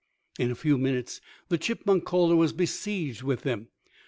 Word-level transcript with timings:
In 0.39 0.49
a 0.49 0.55
few 0.55 0.79
minutes, 0.79 1.21
the 1.49 1.59
chipmunk 1.59 2.05
caller 2.05 2.35
was 2.35 2.53
besieged 2.53 3.21
with 3.21 3.43
them. 3.43 3.67